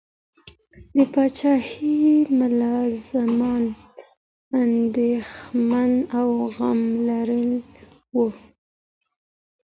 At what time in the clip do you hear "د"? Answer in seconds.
0.95-0.97